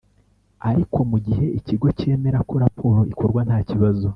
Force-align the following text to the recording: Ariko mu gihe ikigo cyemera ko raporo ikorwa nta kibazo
Ariko 0.69 0.97
mu 1.09 1.17
gihe 1.25 1.45
ikigo 1.59 1.87
cyemera 1.99 2.39
ko 2.49 2.53
raporo 2.63 2.99
ikorwa 3.11 3.41
nta 3.47 3.57
kibazo 3.69 4.07